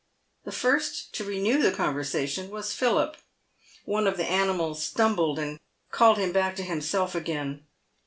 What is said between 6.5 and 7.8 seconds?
to himself again.